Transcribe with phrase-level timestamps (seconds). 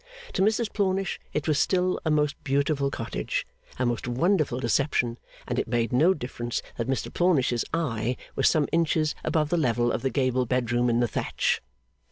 [0.33, 3.45] To Mrs Plornish, it was still a most beautiful cottage,
[3.77, 8.67] a most wonderful deception; and it made no difference that Mr Plornish's eye was some
[8.71, 11.61] inches above the level of the gable bed room in the thatch.